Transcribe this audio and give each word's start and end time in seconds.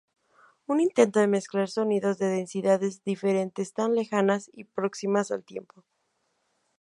Un 0.71 0.77
intento 0.87 1.17
de 1.19 1.27
mezclar 1.35 1.69
sonidos 1.69 2.15
de 2.21 2.25
densidades 2.37 3.03
diferentes, 3.03 3.73
tan 3.75 3.93
lejanas 3.93 4.49
y 4.51 4.63
próximas 4.63 5.29
al 5.29 5.43
tiempo. 5.43 5.83